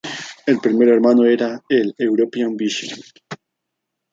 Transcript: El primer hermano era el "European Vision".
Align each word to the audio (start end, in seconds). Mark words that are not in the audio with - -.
El 0.47 0.57
primer 0.57 0.89
hermano 0.89 1.25
era 1.27 1.61
el 1.69 1.93
"European 1.95 2.55
Vision". 2.57 2.99